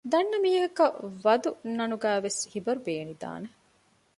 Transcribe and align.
ދަންނަ 0.11 0.37
މީހަކަށް 0.43 0.97
ވަދު 1.25 1.49
ނަނުގައިވެސް 1.77 2.41
ހިބަރު 2.51 2.79
ބޭނިދާނެ 2.85 3.47